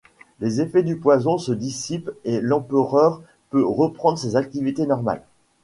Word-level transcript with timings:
Les 0.39 0.61
effets 0.61 0.81
du 0.81 0.95
poison 0.97 1.37
se 1.37 1.51
dissipent 1.51 2.09
et 2.25 2.41
l’Empereur 2.41 3.21
peut 3.51 3.63
reprendre 3.63 4.17
ses 4.17 4.35
activités 4.35 4.87
normales. 4.87 5.21